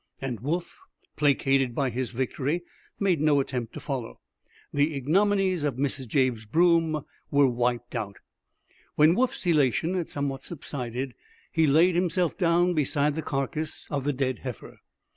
[0.19, 0.75] And Woof,
[1.15, 2.63] placated by his victory,
[2.99, 4.19] made no attempt to follow.
[4.73, 6.07] The ignominies of Mrs.
[6.07, 8.15] Jabe's broom were wiped out.
[8.95, 11.13] When Woof's elation had somewhat subsided,
[11.51, 14.79] he laid himself down beside the carcass of the dead heifer.